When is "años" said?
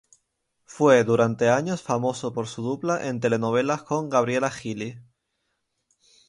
1.51-1.83